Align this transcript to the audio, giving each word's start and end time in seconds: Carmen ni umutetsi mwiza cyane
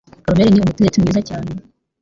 Carmen 0.25 0.49
ni 0.53 0.61
umutetsi 0.61 1.01
mwiza 1.01 1.21
cyane 1.29 1.51